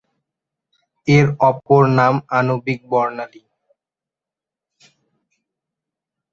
এর 1.07 1.27
অপর 1.49 1.83
নাম 1.97 2.15
আণবিক 2.37 2.79
বর্ণালি। 2.91 3.41